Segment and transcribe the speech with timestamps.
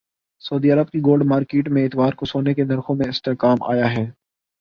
[0.41, 4.05] سعودی عرب کی gold market میں اتوار کو سونے کے نرخوں میں استحکام آیا ہے